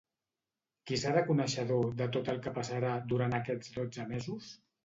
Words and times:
Qui 0.91 0.97
serà 1.01 1.23
coneixedor 1.27 1.85
de 2.01 2.09
tot 2.17 2.33
el 2.35 2.41
que 2.47 2.57
passarà 2.57 2.97
durant 3.13 3.37
aquests 3.41 3.73
dotze 3.77 4.09
mesos? 4.17 4.53